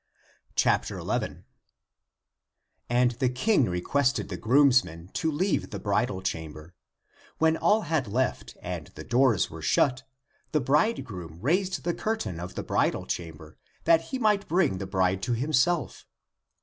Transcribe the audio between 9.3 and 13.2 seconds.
were shut, the bridegroom raised the cur tain of the bridal